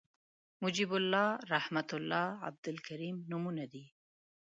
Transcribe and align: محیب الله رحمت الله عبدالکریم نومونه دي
محیب 0.61 0.91
الله 0.99 1.27
رحمت 1.53 1.89
الله 1.97 2.27
عبدالکریم 2.47 3.17
نومونه 3.29 3.65
دي 3.71 3.85